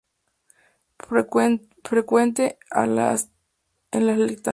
Frecuente 0.97 1.69
en 2.71 2.95
lactantes. 3.91 4.49